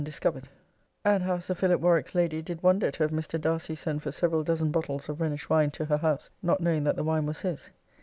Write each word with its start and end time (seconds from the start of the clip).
B.] 0.03 0.11
And 1.05 1.21
how 1.21 1.37
Sir 1.37 1.53
Phillip 1.53 1.79
Warwick's' 1.79 2.15
lady 2.15 2.41
did 2.41 2.63
wonder 2.63 2.89
to 2.89 3.03
have 3.03 3.11
Mr. 3.11 3.39
Darcy' 3.39 3.75
send 3.75 4.01
for 4.01 4.11
several 4.11 4.43
dozen 4.43 4.71
bottles 4.71 5.07
of 5.09 5.21
Rhenish 5.21 5.47
wine 5.47 5.69
to 5.73 5.85
her 5.85 5.97
house, 5.97 6.31
not 6.41 6.59
knowing 6.59 6.85
that 6.85 6.95
the 6.95 7.03
wine 7.03 7.27
was 7.27 7.41
his. 7.41 7.69